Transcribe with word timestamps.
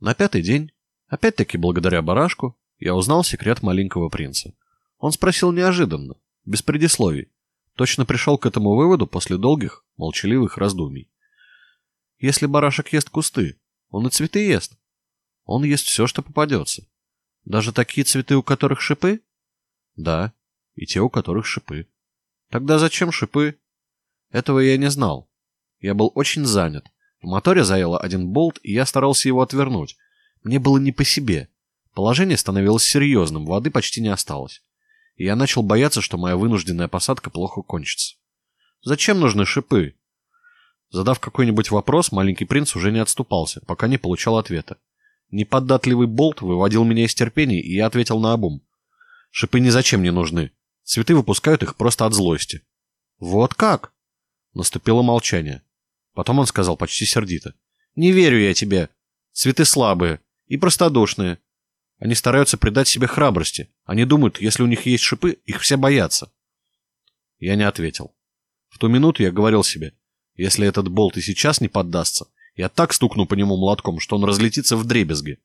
На 0.00 0.14
пятый 0.14 0.42
день, 0.42 0.72
опять-таки 1.06 1.56
благодаря 1.56 2.02
барашку, 2.02 2.58
я 2.78 2.94
узнал 2.94 3.24
секрет 3.24 3.62
маленького 3.62 4.08
принца. 4.08 4.54
Он 4.98 5.12
спросил 5.12 5.52
неожиданно, 5.52 6.16
без 6.44 6.62
предисловий. 6.62 7.32
Точно 7.74 8.04
пришел 8.04 8.38
к 8.38 8.46
этому 8.46 8.74
выводу 8.74 9.06
после 9.06 9.38
долгих, 9.38 9.84
молчаливых 9.96 10.58
раздумий. 10.58 11.10
Если 12.18 12.46
барашек 12.46 12.92
ест 12.92 13.10
кусты, 13.10 13.58
он 13.88 14.06
и 14.06 14.10
цветы 14.10 14.40
ест. 14.40 14.78
Он 15.44 15.64
ест 15.64 15.86
все, 15.86 16.06
что 16.06 16.22
попадется. 16.22 16.86
Даже 17.44 17.72
такие 17.72 18.04
цветы, 18.04 18.36
у 18.36 18.42
которых 18.42 18.80
шипы? 18.80 19.22
Да, 19.94 20.32
и 20.74 20.86
те, 20.86 21.00
у 21.00 21.08
которых 21.08 21.46
шипы. 21.46 21.86
Тогда 22.50 22.78
зачем 22.78 23.12
шипы? 23.12 23.58
Этого 24.30 24.58
я 24.58 24.76
не 24.76 24.90
знал. 24.90 25.30
Я 25.80 25.94
был 25.94 26.10
очень 26.14 26.44
занят. 26.44 26.90
В 27.22 27.26
моторе 27.26 27.64
заело 27.64 27.98
один 27.98 28.28
болт, 28.28 28.58
и 28.62 28.72
я 28.72 28.86
старался 28.86 29.28
его 29.28 29.42
отвернуть. 29.42 29.96
Мне 30.42 30.58
было 30.58 30.78
не 30.78 30.92
по 30.92 31.04
себе. 31.04 31.48
Положение 31.94 32.36
становилось 32.36 32.84
серьезным, 32.84 33.46
воды 33.46 33.70
почти 33.70 34.00
не 34.00 34.08
осталось. 34.08 34.62
И 35.16 35.24
я 35.24 35.34
начал 35.34 35.62
бояться, 35.62 36.02
что 36.02 36.18
моя 36.18 36.36
вынужденная 36.36 36.88
посадка 36.88 37.30
плохо 37.30 37.62
кончится. 37.62 38.16
Зачем 38.82 39.18
нужны 39.18 39.46
шипы? 39.46 39.96
Задав 40.90 41.18
какой-нибудь 41.18 41.70
вопрос, 41.70 42.12
маленький 42.12 42.44
принц 42.44 42.76
уже 42.76 42.92
не 42.92 42.98
отступался, 42.98 43.60
пока 43.66 43.88
не 43.88 43.98
получал 43.98 44.38
ответа. 44.38 44.76
Неподатливый 45.30 46.06
болт 46.06 46.42
выводил 46.42 46.84
меня 46.84 47.04
из 47.04 47.14
терпения, 47.14 47.60
и 47.60 47.74
я 47.74 47.86
ответил 47.86 48.20
на 48.20 48.32
обум. 48.32 48.62
Шипы 49.30 49.58
ни 49.58 49.70
зачем 49.70 50.02
не 50.02 50.12
нужны. 50.12 50.52
Цветы 50.84 51.16
выпускают 51.16 51.62
их 51.62 51.74
просто 51.76 52.06
от 52.06 52.12
злости. 52.12 52.62
Вот 53.18 53.54
как? 53.54 53.92
Наступило 54.54 55.02
молчание. 55.02 55.62
Потом 56.16 56.38
он 56.38 56.46
сказал 56.46 56.78
почти 56.78 57.04
сердито. 57.04 57.54
Не 57.94 58.10
верю 58.10 58.40
я 58.40 58.54
тебе. 58.54 58.88
Цветы 59.32 59.66
слабые 59.66 60.20
и 60.46 60.56
простодушные. 60.56 61.38
Они 61.98 62.14
стараются 62.14 62.56
придать 62.56 62.88
себе 62.88 63.06
храбрости. 63.06 63.68
Они 63.84 64.06
думают, 64.06 64.40
если 64.40 64.62
у 64.62 64.66
них 64.66 64.86
есть 64.86 65.04
шипы, 65.04 65.32
их 65.44 65.60
все 65.60 65.76
боятся. 65.76 66.32
Я 67.38 67.54
не 67.54 67.64
ответил. 67.64 68.16
В 68.70 68.78
ту 68.78 68.88
минуту 68.88 69.24
я 69.24 69.30
говорил 69.30 69.62
себе, 69.62 69.92
если 70.36 70.66
этот 70.66 70.88
болт 70.88 71.18
и 71.18 71.20
сейчас 71.20 71.60
не 71.60 71.68
поддастся, 71.68 72.28
я 72.54 72.70
так 72.70 72.94
стукну 72.94 73.26
по 73.26 73.34
нему 73.34 73.58
молотком, 73.58 74.00
что 74.00 74.16
он 74.16 74.24
разлетится 74.24 74.78
в 74.78 74.86
дребезги. 74.86 75.38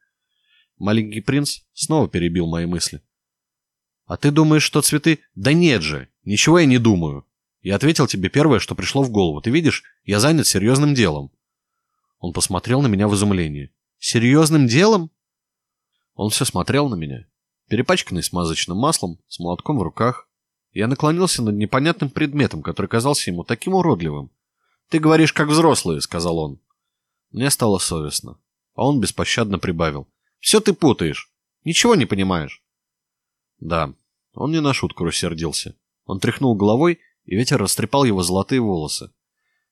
Маленький 0.78 1.20
принц 1.20 1.64
снова 1.73 2.08
перебил 2.08 2.48
мои 2.48 2.66
мысли. 2.66 3.02
А 4.06 4.16
ты 4.16 4.32
думаешь, 4.32 4.64
что 4.64 4.82
цветы... 4.82 5.20
Да 5.36 5.52
нет 5.52 5.82
же, 5.82 6.08
ничего 6.23 6.60
я 6.60 6.66
не 6.66 6.78
думаю. 6.78 7.28
Я 7.62 7.76
ответил 7.76 8.08
тебе 8.08 8.30
первое, 8.30 8.59
что 8.59 8.76
пришло 8.76 9.04
в 9.04 9.12
голову. 9.12 9.42
Ты 9.42 9.52
видишь, 9.52 9.84
я 10.04 10.20
занят 10.20 10.48
серьезным 10.48 10.95
делом. 10.95 11.31
Он 12.20 12.34
посмотрел 12.34 12.81
на 12.81 12.88
меня 12.88 13.08
в 13.08 13.16
изумлении. 13.16 13.72
Серьезным 14.00 14.67
делом? 14.67 15.12
Он 16.16 16.30
все 16.30 16.44
смотрел 16.44 16.89
на 16.89 16.95
меня, 16.95 17.28
перепачканный 17.67 18.23
смазочным 18.23 18.78
маслом, 18.78 19.20
с 19.28 19.39
молотком 19.39 19.78
в 19.78 19.84
руках. 19.84 20.28
Я 20.72 20.88
наклонился 20.88 21.44
над 21.44 21.56
непонятным 21.56 22.09
предметом, 22.09 22.64
который 22.64 22.88
казался 22.88 23.30
ему 23.30 23.44
таким 23.44 23.76
уродливым. 23.76 24.32
«Ты 24.89 25.00
говоришь, 25.00 25.34
как 25.34 25.50
взрослые»,— 25.50 26.02
сказал 26.02 26.38
он. 26.38 26.59
Мне 27.32 27.50
стало 27.50 27.78
совестно. 27.78 28.39
А 28.76 28.88
он 28.88 29.00
беспощадно 29.00 29.59
прибавил. 29.59 30.08
«Все 30.39 30.59
ты 30.59 30.73
путаешь. 30.73 31.32
Ничего 31.64 31.95
не 31.95 32.06
понимаешь». 32.06 32.64
Да, 33.59 33.94
он 34.34 34.52
не 34.52 34.62
на 34.62 34.73
шутку 34.73 35.06
рассердился. 35.06 35.76
Он 36.06 36.20
тряхнул 36.20 36.56
головой, 36.56 37.00
и 37.32 37.36
ветер 37.36 37.60
растрепал 37.60 38.04
его 38.04 38.24
золотые 38.24 38.60
волосы. 38.60 39.10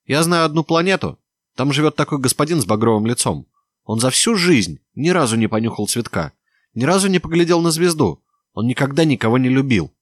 «Я 0.05 0.23
знаю 0.23 0.45
одну 0.45 0.63
планету. 0.63 1.19
Там 1.55 1.73
живет 1.73 1.97
такой 1.97 2.17
господин 2.17 2.61
с 2.61 2.65
багровым 2.65 3.05
лицом. 3.05 3.47
Он 3.83 3.99
за 3.99 4.11
всю 4.11 4.35
жизнь 4.35 4.79
ни 4.95 5.09
разу 5.09 5.35
не 5.35 5.47
понюхал 5.47 5.85
цветка, 5.85 6.31
ни 6.73 6.85
разу 6.85 7.09
не 7.09 7.19
поглядел 7.19 7.59
на 7.59 7.71
звезду. 7.71 8.23
Он 8.53 8.65
никогда 8.65 9.03
никого 9.03 9.37
не 9.37 9.49
любил. 9.49 9.93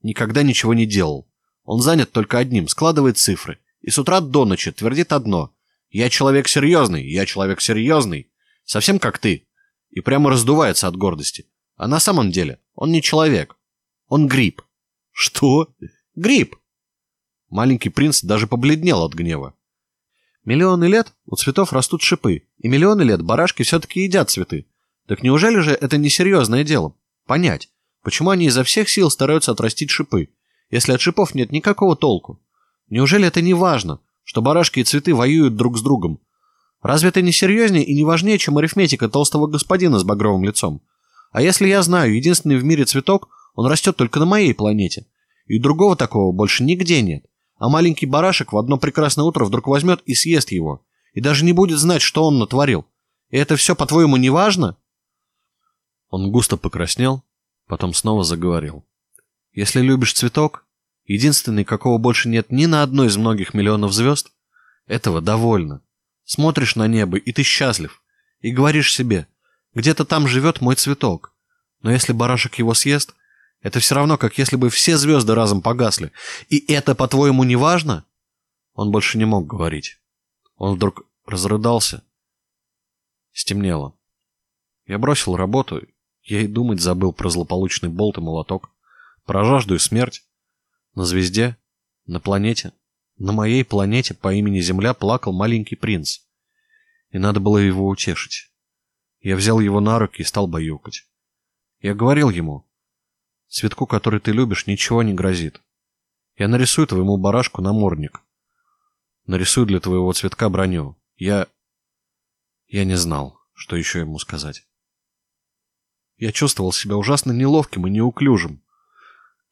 Никогда 0.00 0.42
ничего 0.42 0.72
не 0.72 0.86
делал. 0.86 1.28
Он 1.64 1.82
занят 1.82 2.10
только 2.10 2.38
одним, 2.38 2.68
складывает 2.68 3.18
цифры. 3.18 3.58
И 3.82 3.90
с 3.90 3.98
утра 3.98 4.22
до 4.22 4.46
ночи 4.46 4.72
твердит 4.72 5.12
одно. 5.12 5.52
«Я 5.90 6.08
человек 6.08 6.48
серьезный, 6.48 7.06
я 7.06 7.26
человек 7.26 7.60
серьезный. 7.60 8.30
Совсем 8.64 8.98
как 8.98 9.18
ты». 9.18 9.46
И 9.90 10.00
прямо 10.00 10.30
раздувается 10.30 10.88
от 10.88 10.96
гордости. 10.96 11.44
А 11.76 11.86
на 11.86 12.00
самом 12.00 12.30
деле 12.30 12.60
он 12.74 12.92
не 12.92 13.02
человек. 13.02 13.58
Он 14.08 14.26
гриб. 14.26 14.62
Что? 15.12 15.68
Гриб. 16.14 16.56
Маленький 17.54 17.88
принц 17.88 18.20
даже 18.20 18.48
побледнел 18.48 19.04
от 19.04 19.14
гнева. 19.14 19.54
Миллионы 20.44 20.86
лет 20.86 21.12
у 21.24 21.36
цветов 21.36 21.72
растут 21.72 22.02
шипы, 22.02 22.42
и 22.58 22.66
миллионы 22.66 23.02
лет 23.02 23.22
барашки 23.22 23.62
все-таки 23.62 24.00
едят 24.00 24.28
цветы. 24.28 24.66
Так 25.06 25.22
неужели 25.22 25.60
же 25.60 25.70
это 25.70 25.96
несерьезное 25.96 26.64
дело? 26.64 26.96
Понять, 27.28 27.68
почему 28.02 28.30
они 28.30 28.46
изо 28.46 28.64
всех 28.64 28.88
сил 28.88 29.08
стараются 29.08 29.52
отрастить 29.52 29.90
шипы, 29.90 30.30
если 30.68 30.94
от 30.94 31.00
шипов 31.00 31.36
нет 31.36 31.52
никакого 31.52 31.94
толку? 31.94 32.42
Неужели 32.88 33.28
это 33.28 33.40
не 33.40 33.54
важно, 33.54 34.00
что 34.24 34.42
барашки 34.42 34.80
и 34.80 34.84
цветы 34.84 35.14
воюют 35.14 35.54
друг 35.54 35.78
с 35.78 35.80
другом? 35.80 36.18
Разве 36.82 37.10
это 37.10 37.22
не 37.22 37.30
серьезнее 37.30 37.84
и 37.84 37.94
не 37.94 38.02
важнее, 38.02 38.36
чем 38.36 38.58
арифметика 38.58 39.08
толстого 39.08 39.46
господина 39.46 40.00
с 40.00 40.02
багровым 40.02 40.42
лицом? 40.42 40.82
А 41.30 41.40
если 41.40 41.68
я 41.68 41.82
знаю 41.84 42.16
единственный 42.16 42.56
в 42.56 42.64
мире 42.64 42.84
цветок, 42.84 43.28
он 43.54 43.66
растет 43.68 43.96
только 43.96 44.18
на 44.18 44.26
моей 44.26 44.54
планете, 44.54 45.06
и 45.46 45.60
другого 45.60 45.94
такого 45.94 46.32
больше 46.32 46.64
нигде 46.64 47.00
нет, 47.00 47.24
а 47.56 47.68
маленький 47.68 48.06
барашек 48.06 48.52
в 48.52 48.58
одно 48.58 48.78
прекрасное 48.78 49.24
утро 49.24 49.44
вдруг 49.44 49.66
возьмет 49.66 50.02
и 50.06 50.14
съест 50.14 50.50
его, 50.52 50.84
и 51.12 51.20
даже 51.20 51.44
не 51.44 51.52
будет 51.52 51.78
знать, 51.78 52.02
что 52.02 52.24
он 52.24 52.38
натворил. 52.38 52.86
И 53.30 53.36
это 53.36 53.56
все, 53.56 53.74
по-твоему, 53.74 54.16
не 54.16 54.30
важно?» 54.30 54.76
Он 56.08 56.30
густо 56.30 56.56
покраснел, 56.56 57.24
потом 57.66 57.94
снова 57.94 58.24
заговорил. 58.24 58.84
«Если 59.52 59.80
любишь 59.80 60.14
цветок, 60.14 60.66
единственный, 61.04 61.64
какого 61.64 61.98
больше 61.98 62.28
нет 62.28 62.50
ни 62.50 62.66
на 62.66 62.82
одной 62.82 63.08
из 63.08 63.16
многих 63.16 63.54
миллионов 63.54 63.92
звезд, 63.92 64.32
этого 64.86 65.20
довольно. 65.20 65.82
Смотришь 66.24 66.76
на 66.76 66.86
небо, 66.86 67.16
и 67.16 67.32
ты 67.32 67.42
счастлив, 67.42 68.02
и 68.40 68.50
говоришь 68.50 68.92
себе, 68.92 69.26
где-то 69.74 70.04
там 70.04 70.28
живет 70.28 70.60
мой 70.60 70.76
цветок. 70.76 71.32
Но 71.82 71.90
если 71.90 72.12
барашек 72.12 72.54
его 72.56 72.74
съест, 72.74 73.14
это 73.64 73.80
все 73.80 73.94
равно, 73.94 74.18
как 74.18 74.36
если 74.36 74.56
бы 74.56 74.68
все 74.68 74.98
звезды 74.98 75.34
разом 75.34 75.62
погасли. 75.62 76.12
И 76.50 76.58
это, 76.70 76.94
по-твоему, 76.94 77.44
не 77.44 77.56
важно?» 77.56 78.04
Он 78.74 78.90
больше 78.90 79.16
не 79.16 79.24
мог 79.24 79.46
говорить. 79.46 79.98
Он 80.56 80.76
вдруг 80.76 81.06
разрыдался. 81.24 82.02
Стемнело. 83.32 83.96
Я 84.84 84.98
бросил 84.98 85.34
работу. 85.34 85.80
Я 86.22 86.42
и 86.42 86.46
думать 86.46 86.80
забыл 86.80 87.14
про 87.14 87.30
злополучный 87.30 87.88
болт 87.88 88.18
и 88.18 88.20
молоток. 88.20 88.70
Про 89.24 89.44
жажду 89.44 89.74
и 89.76 89.78
смерть. 89.78 90.24
На 90.94 91.06
звезде, 91.06 91.56
на 92.04 92.20
планете, 92.20 92.74
на 93.16 93.32
моей 93.32 93.64
планете 93.64 94.12
по 94.12 94.34
имени 94.34 94.60
Земля 94.60 94.92
плакал 94.92 95.32
маленький 95.32 95.76
принц. 95.76 96.18
И 97.08 97.18
надо 97.18 97.40
было 97.40 97.56
его 97.56 97.88
утешить. 97.88 98.52
Я 99.20 99.36
взял 99.36 99.58
его 99.58 99.80
на 99.80 99.98
руки 99.98 100.20
и 100.20 100.24
стал 100.24 100.48
баюкать. 100.48 101.08
Я 101.80 101.94
говорил 101.94 102.28
ему, 102.28 102.68
цветку, 103.54 103.86
который 103.86 104.20
ты 104.20 104.32
любишь, 104.32 104.66
ничего 104.66 105.02
не 105.02 105.14
грозит. 105.14 105.62
Я 106.36 106.48
нарисую 106.48 106.86
твоему 106.86 107.16
барашку 107.16 107.62
намордник. 107.62 108.20
Нарисую 109.26 109.66
для 109.66 109.80
твоего 109.80 110.12
цветка 110.12 110.48
броню. 110.48 111.00
Я... 111.16 111.46
Я 112.66 112.84
не 112.84 112.96
знал, 112.96 113.38
что 113.52 113.76
еще 113.76 114.00
ему 114.00 114.18
сказать. 114.18 114.66
Я 116.16 116.32
чувствовал 116.32 116.72
себя 116.72 116.96
ужасно 116.96 117.32
неловким 117.32 117.86
и 117.86 117.90
неуклюжим. 117.90 118.62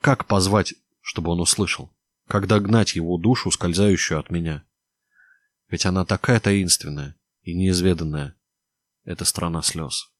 Как 0.00 0.26
позвать, 0.26 0.74
чтобы 1.00 1.30
он 1.30 1.40
услышал? 1.40 1.92
Как 2.26 2.46
догнать 2.46 2.96
его 2.96 3.16
душу, 3.18 3.50
скользающую 3.50 4.18
от 4.18 4.30
меня? 4.30 4.64
Ведь 5.68 5.86
она 5.86 6.04
такая 6.04 6.40
таинственная 6.40 7.16
и 7.42 7.54
неизведанная. 7.54 8.36
Это 9.04 9.24
страна 9.24 9.62
слез. 9.62 10.11